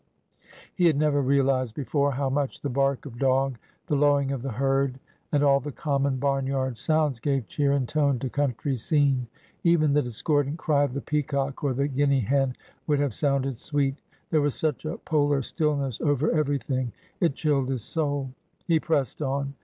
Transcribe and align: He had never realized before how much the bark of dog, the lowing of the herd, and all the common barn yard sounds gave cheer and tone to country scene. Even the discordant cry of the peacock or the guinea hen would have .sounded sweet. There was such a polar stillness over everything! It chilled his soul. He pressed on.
He 0.73 0.85
had 0.87 0.97
never 0.97 1.21
realized 1.21 1.75
before 1.75 2.13
how 2.13 2.27
much 2.27 2.61
the 2.61 2.71
bark 2.71 3.05
of 3.05 3.19
dog, 3.19 3.59
the 3.85 3.93
lowing 3.95 4.31
of 4.31 4.41
the 4.41 4.53
herd, 4.53 4.99
and 5.31 5.43
all 5.43 5.59
the 5.59 5.71
common 5.71 6.17
barn 6.17 6.47
yard 6.47 6.79
sounds 6.79 7.19
gave 7.19 7.47
cheer 7.47 7.73
and 7.73 7.87
tone 7.87 8.17
to 8.17 8.27
country 8.27 8.77
scene. 8.77 9.27
Even 9.63 9.93
the 9.93 10.01
discordant 10.01 10.57
cry 10.57 10.81
of 10.81 10.95
the 10.95 11.01
peacock 11.01 11.63
or 11.63 11.75
the 11.75 11.87
guinea 11.87 12.21
hen 12.21 12.55
would 12.87 12.99
have 12.99 13.13
.sounded 13.13 13.59
sweet. 13.59 13.97
There 14.31 14.41
was 14.41 14.55
such 14.55 14.85
a 14.85 14.97
polar 14.97 15.43
stillness 15.43 16.01
over 16.01 16.31
everything! 16.31 16.93
It 17.19 17.35
chilled 17.35 17.69
his 17.69 17.83
soul. 17.83 18.31
He 18.65 18.79
pressed 18.79 19.21
on. 19.21 19.53